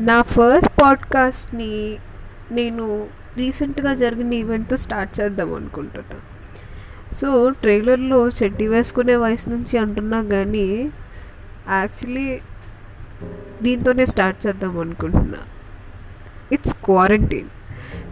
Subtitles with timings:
[0.00, 1.96] నా ఫస్ట్ పాడ్కాస్ట్ని
[2.52, 6.20] నేను రీసెంట్గా జరిగిన ఈవెంట్తో స్టార్ట్ చేద్దాం అనుకుంటున్నా.
[7.20, 10.90] సో ట్రైలర్లో చెడ్డి వేసుకునే వయసు నుంచి అంటున్నా కానీ
[11.68, 12.40] యాక్చువల్లీ
[13.62, 15.38] దీంతోనే స్టార్ట్ చేద్దాం అనుకుంటున్నా.
[16.52, 17.48] ఇట్స్ క్వారంటైన్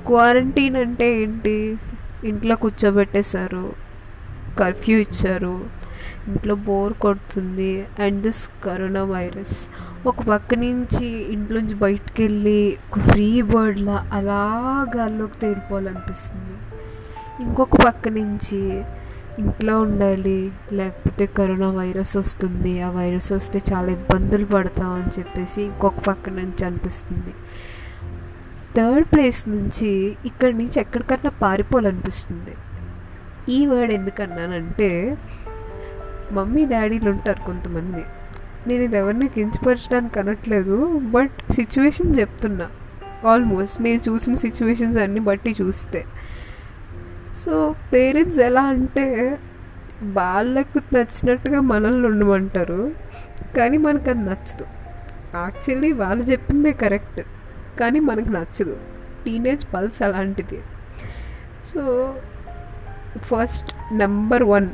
[0.07, 1.77] క్వారంటైన్ అంటే ఏంటి?
[2.25, 3.73] ఇంట్లో కూర్చోబెట్టేశారు
[4.59, 5.67] కర్ఫ్యూ ఇచ్చారు
[6.29, 9.59] ఇంట్లో బోర్ కొడుతుంది అండ్ దిస్ కరోనా వైరస్.
[10.07, 14.43] ఒక పక్క నుంచి ఇంట్లోంచి బయటకు వెళ్ళి ఒక ఫ్రీ బర్డ్లా అలా
[14.97, 16.57] గాల్లోకి తేలిపోవాలనిపిస్తుంది
[17.45, 18.85] ఇంకొక పక్క నుంచి
[19.39, 22.83] ఇంట్లో ఉండాలి లేకపోతే కరోనా వైరస్ వస్తుంది.
[22.83, 27.35] ఆ వైరస్ వస్తే చాలా ఇబ్బందులు పడతాం అని చెప్పేసి ఇంకొక పక్క నుంచి అనిపిస్తుంది.
[28.77, 32.55] థర్డ్ ప్లేస్ నుంచి ఇక్కడి నుంచి ఎక్కడికన్నా పారిపోవాలనిపిస్తుంది.
[33.53, 35.17] ఈ వర్డ్ ఎందుకన్నానంటే
[36.33, 38.05] మమ్మీ డాడీలు ఉంటారు కొంతమంది.
[38.67, 42.71] నేను ఇది ఎవరిని కించపరచడానికి అనట్లేదు బట్ సిచ్యువేషన్ చెప్తున్నా.
[43.29, 46.05] ఆల్మోస్ట్ నేను చూసిన సిచ్యువేషన్స్ అన్ని బట్టి చూస్తే.
[47.39, 49.39] సో పేరెంట్స్ ఎలా అంటే
[50.03, 52.95] వాళ్ళకు నచ్చినట్టుగా మనల్ని ఉండమంటారు
[53.57, 54.67] కానీ మనకు అది నచ్చదు.
[55.35, 57.21] యాక్చువల్లీ వాళ్ళు చెప్పిందే కరెక్ట్
[57.81, 58.77] కానీ మనకు నచ్చదు.
[59.25, 60.61] టీనేజ్ పల్స్ అలాంటిది.
[61.65, 62.15] సో
[63.19, 64.69] ఫస్ట్ నెంబర్ వన్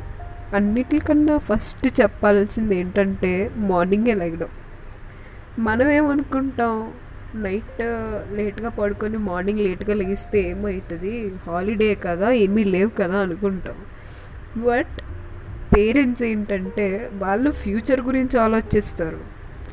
[0.55, 3.31] అన్నిటికన్నా ఫస్ట్ చెప్పాల్సింది ఏంటంటే
[3.71, 4.51] మార్నింగే లెగడం
[5.59, 6.73] మనం ఏమనుకుంటాం
[7.43, 7.81] నైట్
[8.37, 11.13] లేట్గా పడుకొని మార్నింగ్ లేట్గా లెగిస్తే ఏమవుతుంది
[11.45, 13.77] హాలిడే కదా ఏమీ లేవు కదా అనుకుంటాం.
[14.67, 14.95] బట్
[15.73, 16.85] పేరెంట్స్ ఏంటంటే
[17.23, 19.19] వాళ్ళు ఫ్యూచర్ గురించి ఆలోచిస్తారు.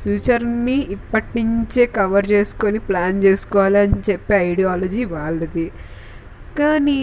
[0.01, 5.67] ఫ్యూచర్ని ఇప్పటి నుంచే కవర్ చేసుకొని ప్లాన్ చేసుకోవాలి అని చెప్పే ఐడియాలజీ వాళ్ళది.
[6.59, 6.99] కానీ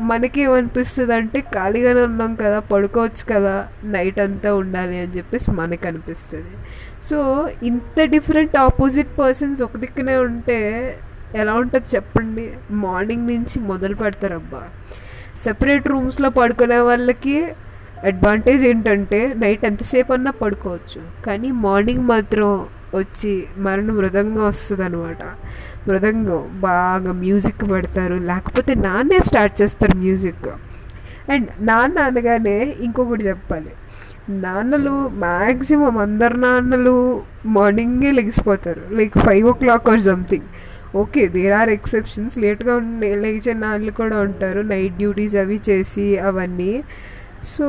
[0.00, 6.56] మనకేమనిపిస్తుంది అంటే ఖాళీగానే ఉన్నాం కదా పడుకోవచ్చు కదా నైట్ అంతా ఉండాలి అని చెప్పేసి మనకు అనిపిస్తుంది
[7.04, 10.58] సో ఇంత డిఫరెంట్ ఆపోజిట్ పర్సన్స్ ఒక దిక్కునే ఉంటే
[11.34, 12.52] ఎలా ఉంటుంది చెప్పండి?
[12.70, 14.62] మార్నింగ్ నుంచి మొదలు పెడతారబ్బా.
[15.38, 17.52] సెపరేట్ రూమ్స్లో పడుకునే వాళ్ళకి
[18.04, 21.24] అడ్వాంటేజ్ ఏంటంటే నైట్ ఎంతసేపు అన్నా పడుకోవచ్చు.
[21.26, 25.22] కానీ మార్నింగ్ మాత్రం వచ్చి మరణ మృదంగం వస్తుంది అనమాట
[25.88, 28.14] మృదంగం బాగా మ్యూజిక్ పెడతారు.
[28.14, 30.48] లేకపోతే నాన్నే స్టార్ట్ చేస్తారు మ్యూజిక్.
[31.30, 33.72] అండ్ నాన్న అనగానే ఇంకొకటి చెప్పాలి.
[34.28, 38.82] నాన్నలు మ్యాక్సిమం అందరు నాన్నలు మార్నింగే లెగిసిపోతారు.
[38.90, 40.44] Like five o'clock or something.
[40.96, 42.38] Okay there are exceptions.
[42.38, 44.60] లేట్గా ఉండే లేచే నాన్నలు కూడా ఉంటారు.
[44.60, 46.84] నైట్ డ్యూటీస్ అవి చేసి అవన్నీ.
[47.44, 47.66] సో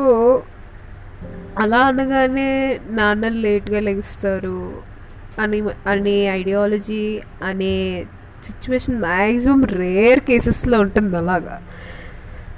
[1.59, 4.90] అలా అనగానే నాన్నలు లేట్గా లెగిస్తారు.
[5.39, 8.05] అని అనే ఐడియాలజీ అనే
[8.43, 11.61] సిచ్యువేషన్ మ్యాక్సిమం రేర్ కేసెస్లో ఉంటుంది అలాగా.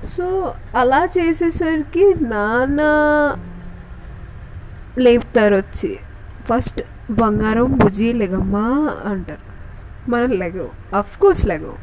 [0.06, 2.82] సో అలా చేసేసరికి నాన్న
[4.98, 6.00] లేపుతారు వచ్చి.
[6.46, 9.54] ఫస్ట్ బంగారం భుజి లెగమ్మా అంటారు.
[10.10, 11.76] మనం లెగవు అఫ్ కోర్స్ లెగవు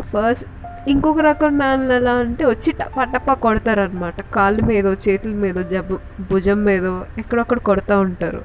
[0.00, 0.46] ఫస్ట్
[0.88, 5.98] ఇంకొక రకం నాన్న ఎలా అంటే వచ్చి టపా టపా కొడతారనమాట కాళ్ళ మీదో చేతుల మీదో జబ్బు
[6.30, 8.42] భుజం మీదో ఎక్కడొక్కడ కొడతా ఉంటారు.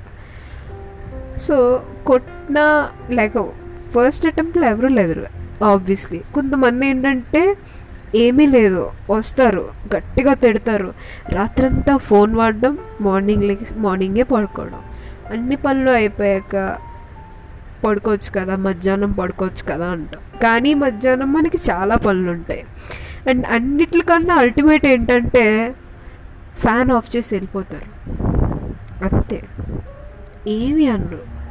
[1.38, 3.52] సో కొట్టిన లైక్
[3.92, 5.26] ఫస్ట్ అటెంప్ట్లో ఎవరు లేరు
[5.64, 7.58] ఆబ్వియస్లీ కొంతమంది ఏంటంటే
[8.16, 10.94] ఏమీ లేదు వస్తారు గట్టిగా తిడతారు.
[11.30, 14.80] రాత్రంతా ఫోన్ వాడడం మార్నింగ్ లెగి మార్నింగే పడుకోవడం.
[15.32, 16.78] అన్ని పనులు అయిపోయాక
[17.86, 20.22] పడుకోవచ్చు కదా మధ్యాహ్నం పడుకోవచ్చు కదా అంటాం.
[20.44, 22.66] కానీ మధ్యాహ్నం మనకి చాలా పనులు ఉంటాయి.
[23.30, 25.76] అండ్ అన్నిటికన్నా అల్టిమేట్ ఏంటంటే
[26.58, 28.12] ఫ్యాన్ ఆఫ్ చేసి వెళ్ళిపోతారు.
[29.06, 29.44] అంతే.
[30.48, 31.42] ఏమి అనరు.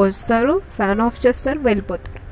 [0.00, 2.26] వస్తారు ఫ్యాన్ ఆఫ్ చేస్తారు వెళ్ళిపోతారు.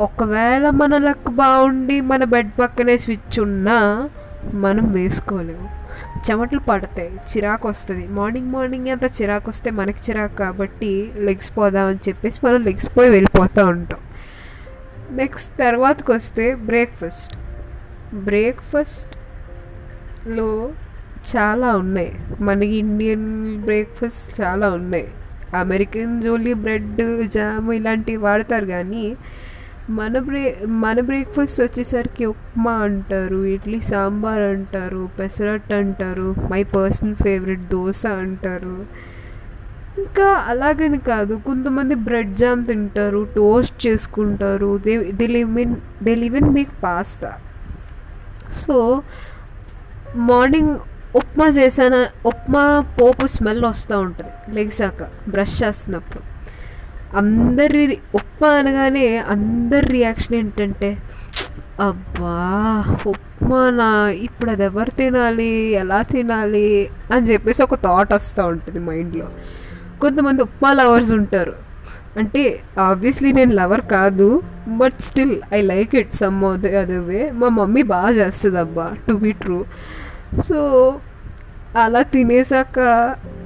[0.00, 4.10] ఒకవేళ మన లక్ బాగుండి మన బెడ్ పక్కనే స్విచ్ ఉన్నా
[4.54, 5.84] మనం వేసుకోలేము.
[6.30, 8.06] చెమటలు పడతాయి చిరాకు వస్తుంది.
[8.06, 13.64] మార్నింగ్ మార్నింగ్ అంతా చిరాకు వస్తే మనకి చిరాకు కాబట్టి లెగ్స్ పోదామని చెప్పేసి మనం లెగ్స్ పోయి వెళ్ళిపోతూ
[13.64, 13.98] ఉంటాం.
[15.10, 17.36] నెక్స్ట్ తర్వాతకు వస్తే బ్రేక్ఫాస్ట్
[18.14, 20.70] బ్రేక్ఫాస్ట్లో
[21.36, 22.20] చాలా ఉన్నాయి.
[22.40, 25.08] మనకి ఇండియన్ బ్రేక్ఫాస్ట్ చాలా ఉన్నాయి.
[25.62, 27.02] అమెరికన్ జోలీ బ్రెడ్
[27.36, 29.04] జామ్ ఇలాంటివి వాడతారు కానీ
[29.90, 30.42] మన బ్రే
[30.82, 38.76] మన బ్రేక్ఫాస్ట్ వచ్చేసరికి ఉప్మా అంటారు ఇడ్లీ సాంబార్ అంటారు పెసరట్ అంటారు మై పర్సనల్ ఫేవరెట్ దోశ అంటారు.
[40.02, 46.36] ఇంకా అలాగని కాదు కొంతమంది బ్రెడ్ జామ్ తింటారు టోస్ట్ చేసుకుంటారు they they live in they live
[46.36, 47.30] in make pasta.
[48.62, 49.02] So
[50.30, 50.74] morning
[51.20, 51.94] upma చేసాన
[52.30, 52.62] upma
[52.98, 54.32] పోపు స్మెల్ వస్తూ ఉంటుంది.
[54.56, 55.02] లెగ్సాక
[55.32, 56.22] బ్రష్ చేస్తున్నప్పుడు.
[57.20, 57.82] అందరి
[58.20, 60.90] ఉప్మా అనగానే అందరి రియాక్షన్ ఏంటంటే
[61.88, 62.34] అబ్బా
[63.12, 63.88] ఉప్మానా
[64.26, 65.50] ఇప్పుడు అది ఎవరు తినాలి
[65.82, 66.68] ఎలా తినాలి
[67.14, 69.28] అని చెప్పేసి ఒక థాట్ వస్తూ ఉంటుంది మైండ్లో
[70.02, 71.54] కొంతమంది ఉప్మా లవర్స్ ఉంటారు.
[72.20, 72.42] అంటే
[72.88, 74.28] ఆబ్వియస్లీ నేను లవర్ కాదు
[74.80, 79.14] but still I like it some అదే అదే వే మా మమ్మీ బాగా చేస్తుంది అబ్బా టు
[79.24, 79.58] బీ ట్రూ
[80.42, 80.98] సో
[81.76, 82.80] అలా తినేసాక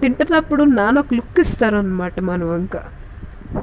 [0.03, 2.77] తింటున్నప్పుడు నాన్న ఒక లుక్ ఇస్తారనమాట మన వంక.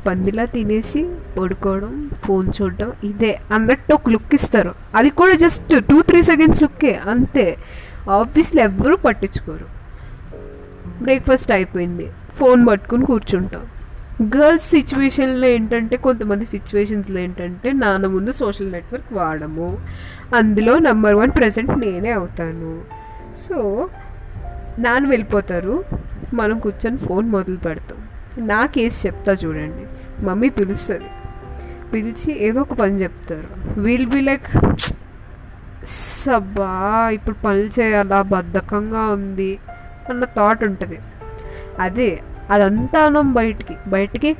[0.07, 4.73] పందిలా తినేసి పడుకోవడం ఫోన్ చూడడం ఇదే అన్నట్టు ఒక లుక్ ఇస్తారు.
[4.95, 7.57] అది కూడా జస్ట్ టూ త్రీ సెకండ్స్ లుక్కే అంతే.
[8.09, 9.65] ఆబ్వియస్లీ ఎవ్వరూ పట్టించుకోరు.
[11.01, 12.11] బ్రేక్ఫాస్ట్ అయిపోయింది.
[12.35, 13.61] ఫోన్ పట్టుకుని కూర్చుంటాం.
[14.23, 19.79] గర్ల్స్ సిచ్యువేషన్లో ఏంటంటే కొంతమంది సిచ్యువేషన్స్లో ఏంటంటే నాన్న ముందు సోషల్ నెట్వర్క్ వాడము.
[20.35, 22.94] అందులో నెంబర్ వన్ ప్రెసెంట్ నేనే అవుతాను.
[23.35, 23.89] సో
[24.79, 25.83] నాన్న వెళ్ళిపోతారు.
[26.33, 27.97] మనం కూర్చొని ఫోన్ మొదలు పెడతాం.
[28.47, 29.85] నా కేసు చెప్తా చూడండి.
[30.25, 31.05] మమ్మీ పిలుస్తుంది.
[31.93, 33.79] పిలిచి ఏదో ఒక పని చెప్తారు.
[33.79, 34.75] వీల్ బి లైక్
[35.85, 38.21] సబ్బా ఇప్పుడు పనులు చేయాలా?
[38.21, 39.59] బద్ధకంగా ఉంది.
[40.09, 40.99] అన్న థాట్ ఉంటుంది.
[41.79, 43.75] అదే అదంతా అనం బయటికి.
[43.87, 44.35] బయటికి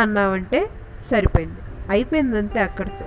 [0.00, 0.68] అన్నామంటే
[1.10, 1.56] సరిపోయింది.
[1.90, 3.04] అయిపోయింది అంతే అక్కడితో.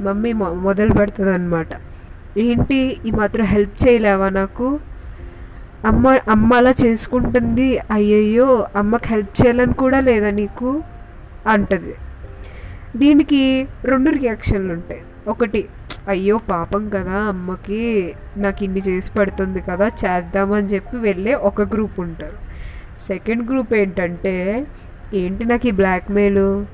[0.00, 1.93] మమ్మీ మొ- మొదలు పెడుతుంది అనమాట
[2.36, 4.78] ఏంటి ఈ మాత్రం హెల్ప్ చేయలేవా నాకు?
[5.84, 7.78] అమ్మ అమ్మ అలా చేసుకుంటుంది.
[7.90, 10.82] అయ్యయ్యో అమ్మకి హెల్ప్ చేయాలని కూడా లేదా నీకు?
[11.46, 11.94] అంటది.
[12.96, 15.02] దీనికి రెండు రియాక్షన్లు ఉంటాయి.
[15.28, 15.68] ఒకటి
[16.08, 22.36] అయ్యో పాపం కదా అమ్మకి నాకు ఇన్ని చేసి పడుతుంది కదా చేద్దామని చెప్పి వెళ్ళే ఒక గ్రూప్ ఉంటారు.
[23.08, 24.66] సెకండ్ గ్రూప్ ఏంటంటే
[25.14, 26.64] ఏంటి నాకు ఈ బ్లాక్మెయిల్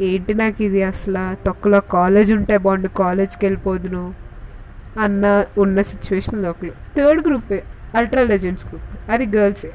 [0.00, 1.44] ఏంటి నాకు ఇది అసలు?
[1.44, 4.23] తొక్కలో కాలేజ్ ఉంటే బాగుండు కాలేజ్కి వెళ్ళిపోదును.
[5.00, 7.64] అన్న ఉన్న సిచ్యువేషన్ ఒకరు థర్డ్ గ్రూపే
[7.94, 9.72] అల్ట్రా లెజెండ్స్ గ్రూప్ అది గర్ల్సే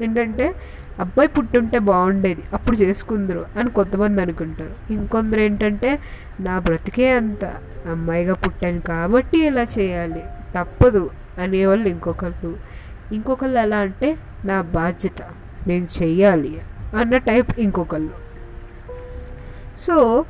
[0.00, 0.54] ఏంటంటే
[1.00, 4.92] అబ్బాయి పుట్టుంటే బాగుండేది అప్పుడు చేసుకుందరు అని కొంతమంది అనుకుంటారు.
[4.92, 5.98] ఇంకొందరు ఏంటంటే
[6.40, 7.44] నా బ్రతికే అంత
[7.90, 10.24] అమ్మాయిగా పుట్టాను కాబట్టి ఇలా చేయాలి?
[10.58, 12.56] తప్పదు అనేవాళ్ళు ఇంకొకళ్ళు.
[13.12, 15.22] ఇంకొకళ్ళు ఎలా అంటే నా బాధ్యత
[15.66, 16.60] నేను చెయ్యాలి
[16.96, 18.24] అన్న టైప్ ఇంకొకళ్ళు.
[19.86, 20.24] సో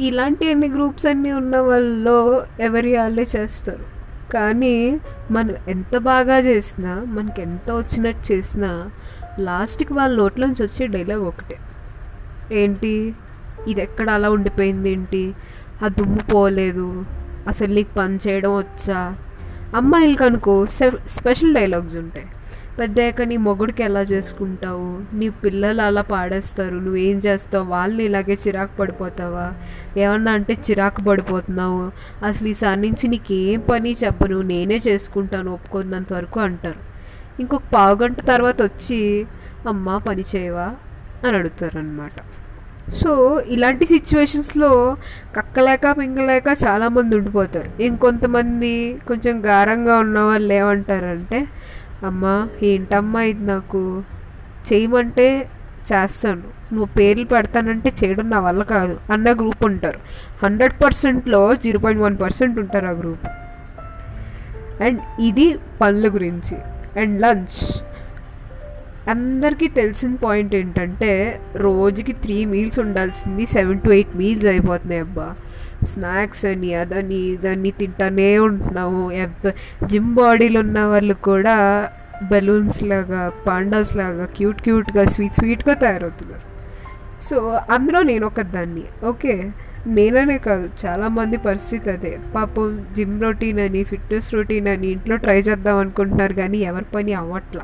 [0.00, 3.94] ఇలాంటి అన్ని గ్రూప్స్ అన్నీ ఉన్న వాళ్ళలో ఎవరి వాళ్ళే చేస్తారు?
[4.32, 5.00] కానీ
[5.30, 8.90] మనం ఎంత బాగా చేసినా మనకి ఎంత వచ్చినట్టు చేసినా
[9.38, 11.56] లాస్ట్కి వాళ్ళ నోట్లోంచి వచ్చే డైలాగ్ ఒకటే.
[12.52, 13.14] ఏంటి?
[13.68, 15.34] ఇది ఎక్కడ అలా ఉండిపోయింది ఏంటి?
[15.84, 17.04] ఆ దుమ్ము పోలేదు.
[17.48, 19.16] అసలు నీకు పని చేయడం వచ్చా?
[19.74, 20.66] అమ్మాయిలకు అనుకో
[21.06, 22.26] స్పెషల్ డైలాగ్స్ ఉంటాయి.
[22.78, 25.16] పెద్దయ్యాక నీ మొగుడికి ఎలా చేసుకుంటావు?
[25.16, 26.74] నీ పిల్లలు అలా పాడేస్తారు.
[26.74, 27.64] నువ్వేం చేస్తావు?
[27.64, 29.52] వాళ్ళని ఇలాగే చిరాకు పడిపోతావా?
[29.96, 31.90] ఏమన్నా అంటే చిరాకు పడిపోతున్నావు?
[32.26, 34.42] అసలు ఈసారి నుంచి నీకేం పని చెప్పను.
[34.42, 35.52] నేనే చేసుకుంటాను.
[35.52, 36.78] ఒప్పుకున్నంత వరకు అంటారు.
[37.40, 39.26] ఇంకొక పావుగంట తర్వాత వచ్చి
[39.68, 40.72] అమ్మ పని చేయవా?
[41.26, 42.22] అని అడుగుతారనమాట
[42.90, 44.96] సో ఇలాంటి సిచ్యువేషన్స్లో
[45.36, 47.82] కక్కలేక పింగలేక చాలామంది ఉండిపోతారు.
[47.82, 51.46] ఇంకొంతమంది కొంచెం గారంగా ఉన్న వాళ్ళు ఏమంటారంటే
[52.02, 54.02] అమ్మా ఏంటమ్మా ఇది నాకు?
[54.72, 55.48] చేయమంటే
[55.92, 56.42] చేస్తాను.
[56.72, 59.98] నువ్వు పేర్లు పెడతానంటే చేయడం నా వల్ల కాదు అన్న గ్రూప్ ఉంటారు.
[60.42, 63.26] హండ్రెడ్ పర్సెంట్లో జీరో పాయింట్ వన్ పర్సెంట్ ఉంటారు ఆ గ్రూప్.
[64.82, 66.58] అండ్ ఇది పనుల గురించి.
[67.00, 67.82] And lunch.
[69.10, 75.34] అందరికీ తెలిసిన పాయింట్ ఏంటంటే రోజుకి త్రీ మీల్స్ ఉండాల్సింది సెవెన్ టు ఎయిట్ మీల్స్ అయిపోతున్నాయి అబ్బా.
[75.84, 79.12] స్నాక్స్ అని అదని ఇదని తింటానే ఉంటున్నాము.
[79.12, 81.88] ఎవ్- జిమ్ బాడీలు ఉన్న వాళ్ళు కూడా
[82.30, 86.54] బెలూన్స్ లాగా పాండాస్ లాగా క్యూట్ క్యూట్గా స్వీట్ స్వీట్గా తయారవుతున్నారు.
[87.24, 89.50] సో అందులో నేను ఒక దాన్ని ఓకే?
[89.86, 92.18] నేననే కాదు చాలామంది పరిస్థితి అదే.
[92.34, 97.62] పాపం జిమ్ రొటీన్ అని ఫిట్నెస్ రొటీన్ అని ఇంట్లో ట్రై చేద్దాం అనుకుంటున్నారు కానీ ఎవరి పని అవ్వట్లా.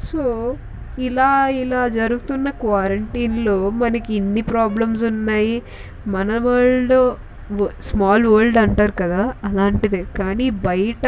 [0.00, 0.56] సో
[0.98, 5.62] ఇలా ఇలా జరుగుతున్న క్వారంటైన్లో మనకి ఇన్ని ప్రాబ్లమ్స్ ఉన్నాయి.
[6.06, 6.94] మన వరల్డ్
[7.82, 10.04] స్మాల్ వరల్డ్ అంటారు కదా అలాంటిదే.
[10.18, 11.06] కానీ బయట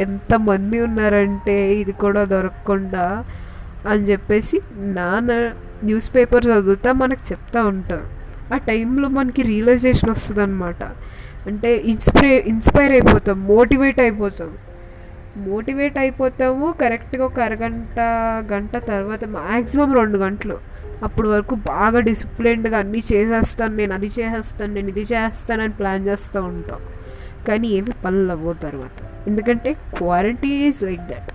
[0.00, 3.24] ఎంతమంది ఉన్నారంటే ఇది కూడా దొరకకుండా
[3.88, 5.32] అని చెప్పేసి నాన్న
[5.84, 8.06] న్యూస్ పేపర్ చదువుతా మనకు చెప్తా ఉంటారు.
[8.54, 10.82] ఆ టైంలో మనకి రియలైజేషన్ వస్తుంది అనమాట
[11.46, 14.50] అంటే ఇన్స్పై ఇన్స్పైర్ అయిపోతాం మోటివేట్ అయిపోతాం.
[15.36, 17.98] మోటివేట్ అయిపోతాము కరెక్ట్గా ఒక అరగంట
[18.52, 20.75] గంట తర్వాత మ్యాక్సిమం రెండు గంటలు.
[21.02, 26.80] అప్పటి వరకు బాగా డిసిప్లిన్డ్గా అన్నీ చేసేస్తాను నేను అది చేసేస్తాను నేను ఇది చేస్తానని ప్లాన్ చేస్తూ ఉంటాం.
[27.48, 29.28] కానీ ఏవి పనులు అవ్వవు తర్వాత.
[29.28, 31.30] ఎందుకంటే quarantine is like that.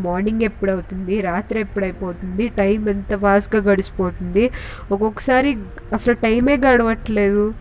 [0.00, 4.50] Morning ఎప్పుడవుతుంది రాత్రి ఎప్పుడైపోతుంది టైం ఎంత ఫాస్ట్గా గడిచిపోతుంది
[4.90, 5.58] ఒక్కొక్కసారి
[5.92, 7.54] అసలు టైమే గడవట్లేదు.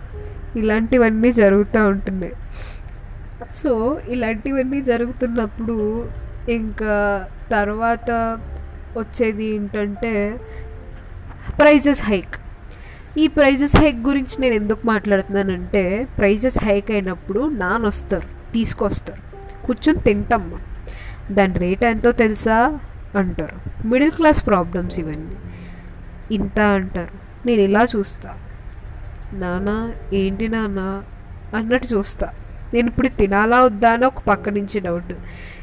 [0.55, 2.33] ఇలాంటివన్నీ జరుగుతూ ఉంటున్నాయి.
[3.55, 6.07] సో ఇలాంటివన్నీ జరుగుతున్నప్పుడు
[6.49, 8.11] ఇంకా తర్వాత
[8.97, 10.39] వచ్చేది ఏంటంటే
[11.49, 12.35] ప్రైజెస్ హైక్.
[13.17, 19.29] ఈ ప్రైజెస్ హైక్ గురించి నేను ఎందుకు మాట్లాడుతున్నానంటే ప్రైజెస్ హైక్ అయినప్పుడు నాన్న వస్తారు తీసుకొస్తారు.
[19.65, 20.57] కూర్చొని తింటామ్మా.
[21.31, 22.79] దాని రేట్ ఎంతో తెలుసా?
[23.15, 23.87] అంటారు.
[23.87, 25.35] మిడిల్ క్లాస్ ప్రాబ్లమ్స్ ఇవన్నీ.
[26.35, 27.47] ఇంత అంటారు.
[27.47, 28.37] నేను ఇలా చూస్తా.
[29.33, 31.03] నానా ఏంటి నాన్న
[31.55, 32.33] అన్నట్టు చూస్తా.
[32.73, 35.13] నేను ఇప్పుడు తినాలా వద్దా అని ఒక పక్క నుంచి డౌట్.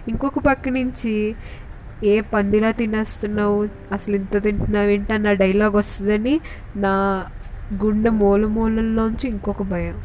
[0.09, 1.37] ఇంకొక పక్క నుంచి
[2.05, 3.69] ఏ పందిలా తినేస్తున్నావు?
[3.93, 6.41] అసలు ఇంత తింటున్నావు ఏంటి అన్న డైలాగ్ వస్తుందని
[6.77, 7.27] నా
[7.85, 10.03] గుండె మూల మూలల్లోంచి ఇంకొక భయం.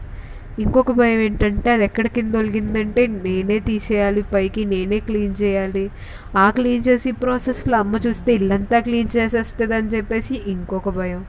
[0.60, 5.91] ఇంకొక భయం ఏంటంటే అది ఎక్కడ కింద ఒలిగిందంటే నేనే తీసేయాలి పైకి నేనే క్లీన్ చేయాలి.
[6.38, 11.25] ఆ క్లీన్ చేసి ప్రాసెస్లో అమ్మ చూస్తే ఇల్లంతా క్లీన్ చేసేస్తుంది అని చెప్పేసి ఇంకొక భయం.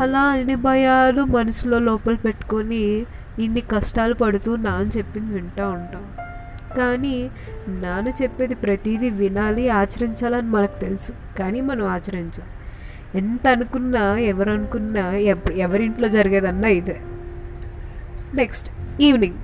[0.00, 3.06] అలా అన్ని భయాలు మనసులో లోపల పెట్టుకొని
[3.38, 6.27] ఇన్ని కష్టాలు పడుతూ నాన్న చెప్పింది వింటూ ఉంటాం.
[6.76, 7.30] కానీ
[7.68, 11.12] నాన్న చెప్పేది ప్రతిదీ వినాలి ఆచరించాలని మనకు తెలుసు.
[11.38, 12.42] కానీ మనం ఆచరించం.
[13.14, 15.10] ఎంత అనుకున్నా ఎవరు అనుకున్నా
[15.56, 17.00] ఎవరింట్లో జరిగేదన్నా ఇదే.
[18.34, 18.70] Next
[19.00, 19.36] evening.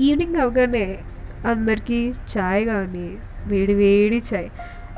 [0.00, 0.98] ఈవినింగ్ అవగానే
[1.46, 4.50] అందరికీ చాయ్ కానీ వేడి వేడి చాయ్.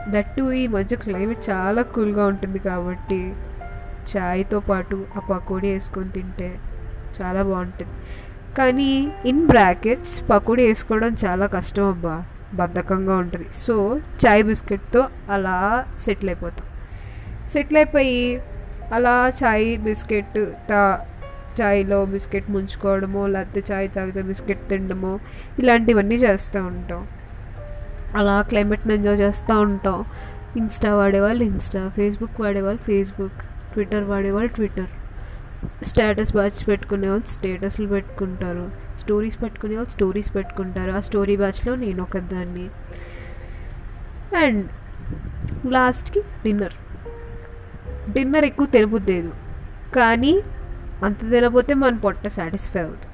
[0.08, 3.32] దట్టు ఈ మధ్య క్లైమేట్ చాలా కూల్గా ఉంటుంది కాబట్టి
[4.16, 6.58] చాయ్తో పాటు ఆ పకోడీ వేసుకొని తింటే
[7.20, 7.92] చాలా బాగుంటుంది.
[8.58, 12.24] కానీ ఇన్ బ్రాకెట్స్ పకోడీ వేసుకోవడం చాలా కష్టం అబ్బా.
[12.54, 13.46] బద్ధకంగా ఉంటుంది.
[13.54, 16.66] సో చాయ్ బిస్కెట్తో అలా సెటిల్ అయిపోతాం.
[17.48, 18.42] సెటిల్ అయిపోయి
[18.92, 21.06] అలా చాయ్ బిస్కెట్ తా
[21.62, 25.18] చాయ్లో బిస్కెట్ ముంచుకోవడమో లేకపోతే చాయ్ తాగితే బిస్కెట్ తినడమో
[25.58, 27.08] ఇలాంటివన్నీ చేస్తూ ఉంటాం.
[28.14, 30.04] అలా క్లైమేట్ని ఎంజాయ్ చేస్తూ ఉంటాం.
[30.56, 33.42] ఇన్స్టా వాడేవాళ్ళు ఇన్స్టా ఫేస్బుక్ వాడేవాళ్ళు ఫేస్బుక్
[33.72, 34.86] ట్విట్టర్ వాడేవాళ్ళు ట్విట్టర్.
[35.84, 38.70] స్టేటస్ బ్యాచ్ పెట్టుకునే వాళ్ళు స్టేటస్లు పెట్టుకుంటారు.
[38.98, 40.90] స్టోరీస్ పెట్టుకునే వాళ్ళు స్టోరీస్ పెట్టుకుంటారు.
[40.90, 42.68] ఆ స్టోరీ బ్యాచ్లో నేను ఒకదాన్ని.
[44.36, 44.66] అండ్
[45.66, 46.72] లాస్ట్కి డిన్నర్.
[48.12, 49.32] డిన్నర్ ఎక్కువ తినబుద్దేదు
[49.96, 50.40] కానీ
[51.04, 53.06] అంత తినకపోతే మన పొట్ట సాటిస్ఫై అవుతుంది.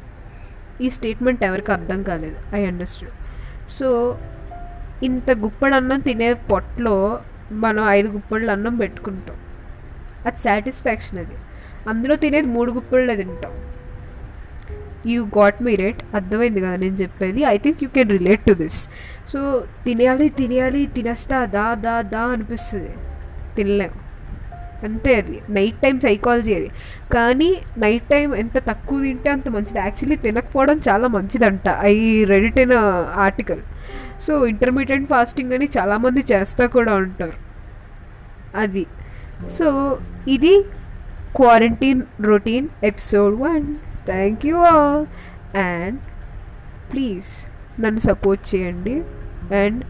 [0.87, 2.37] ఈ స్టేట్మెంట్ ఎవరికి అర్థం కాలేదు.
[2.55, 3.15] I understand.
[3.73, 4.19] సో
[5.03, 7.21] ఇంత గుప్పడు అన్నం తినే పొట్టలో
[7.53, 9.37] మనం ఐదు గుప్పళ్ళు అన్నం పెట్టుకుంటాం.
[10.27, 11.35] అది సాటిస్ఫాక్షన్ అది.
[11.89, 13.53] అందులో తినేది మూడు గుప్పళ్ళే తింటాం.
[15.07, 17.43] యూ గాట్ మీ రేట్ అర్థమైంది కదా నేను చెప్పేది?
[17.43, 18.89] I think you can relate to this
[19.33, 22.91] so తినేయాలి తినేయాలి తినేస్తా దా దా దా అనిపిస్తుంది.
[23.57, 23.91] తినలేం.
[24.85, 25.43] అంతే అది.
[25.51, 26.71] నైట్ టైం సైకాలజీ అది.
[27.13, 29.79] కానీ నైట్ టైం ఎంత తక్కువ తింటే అంత మంచిది.
[29.79, 31.69] యాక్చువల్లీ తినకపోవడం చాలా మంచిదంట.
[31.81, 32.73] I read it in
[33.15, 33.61] article
[34.27, 37.33] so intermediate fasting అని చాలామంది చేస్తూ కూడా ఉంటారు.
[38.57, 38.87] అది.
[39.51, 40.65] సో ఇది
[41.37, 43.67] quarantine routine episode one
[44.07, 45.05] thank you all
[45.65, 45.99] and
[46.93, 47.31] please
[47.81, 48.97] నన్ను సపోర్ట్ చేయండి
[49.63, 49.81] and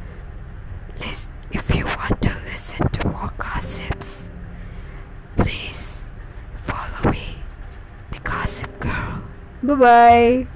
[1.58, 4.10] if you want to listen to more gossips
[5.36, 5.84] please
[6.62, 7.24] follow me
[8.12, 9.14] the gossip girl.
[9.62, 10.46] Bye bye